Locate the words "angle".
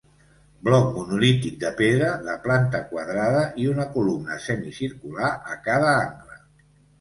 6.01-6.41